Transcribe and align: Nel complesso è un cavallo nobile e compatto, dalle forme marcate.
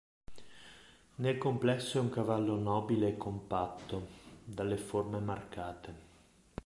Nel 1.17 1.37
complesso 1.37 1.99
è 1.99 2.01
un 2.01 2.09
cavallo 2.09 2.57
nobile 2.57 3.09
e 3.09 3.17
compatto, 3.17 4.07
dalle 4.43 4.77
forme 4.77 5.19
marcate. 5.19 5.93